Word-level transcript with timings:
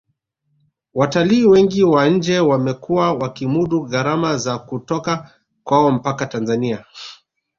watalii 0.93 1.45
wengi 1.45 1.83
wa 1.83 2.09
nje 2.09 2.39
wamekuwa 2.39 3.13
wakimudu 3.13 3.81
gharama 3.81 4.37
za 4.37 4.59
kutoka 4.59 5.29
kwao 5.63 5.91
mpaka 5.91 6.25
tanzania 6.25 6.85